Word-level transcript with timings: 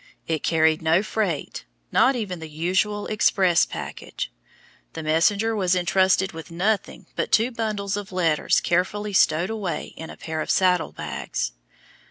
It 0.25 0.41
carried 0.41 0.81
no 0.81 1.03
freight, 1.03 1.63
not 1.91 2.15
even 2.15 2.39
the 2.39 2.49
usual 2.49 3.05
express 3.05 3.67
package. 3.67 4.31
The 4.93 5.03
messenger 5.03 5.55
was 5.55 5.75
intrusted 5.75 6.31
with 6.31 6.49
nothing 6.49 7.05
but 7.15 7.31
two 7.31 7.51
bundles 7.51 7.95
of 7.95 8.11
letters 8.11 8.61
carefully 8.61 9.13
stowed 9.13 9.51
away 9.51 9.93
in 9.95 10.09
a 10.09 10.17
pair 10.17 10.41
of 10.41 10.49
saddle 10.49 10.91
bags. 10.91 11.51